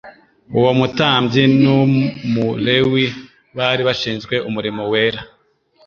Uwo 0.57 0.71
mutambyi 0.79 1.43
n'Umulewi, 1.61 3.05
bari 3.57 3.81
bashinzwe 3.87 4.35
umurimo 4.49 4.81
wera, 4.91 5.21